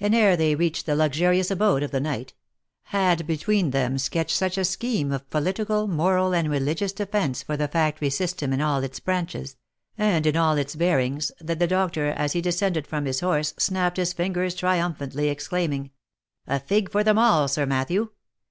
And 0.00 0.14
ere 0.14 0.36
they 0.36 0.52
"eached 0.54 0.84
the 0.84 0.94
luxurious 0.94 1.50
abode 1.50 1.82
of 1.82 1.90
the 1.90 1.98
knight, 1.98 2.34
had 2.92 3.26
be 3.26 3.38
tween 3.38 3.70
them 3.70 3.96
sketched 3.96 4.36
such 4.36 4.58
a 4.58 4.66
scheme 4.66 5.10
of 5.10 5.30
political, 5.30 5.88
moral, 5.88 6.34
and 6.34 6.48
reli 6.48 6.74
gious 6.76 6.92
defence 6.94 7.42
for 7.42 7.56
the 7.56 7.66
factory 7.66 8.10
system 8.10 8.52
in 8.52 8.60
all 8.60 8.84
its 8.84 9.00
branches, 9.00 9.56
and 9.96 10.26
in 10.26 10.36
all 10.36 10.58
its 10.58 10.76
bearings, 10.76 11.32
that 11.40 11.58
the 11.58 11.66
doctor 11.66 12.08
as 12.08 12.34
he 12.34 12.42
descended 12.42 12.86
from 12.86 13.06
his 13.06 13.20
horse, 13.20 13.54
snapped 13.56 13.96
his 13.96 14.12
fingers 14.12 14.54
triumphantly, 14.54 15.30
exclaiming," 15.30 15.90
A 16.46 16.60
fig 16.60 16.90
for 16.92 17.02
them 17.02 17.16
all, 17.16 17.48
Sir 17.48 17.64
Mat 17.64 17.88
thew 17.88 18.12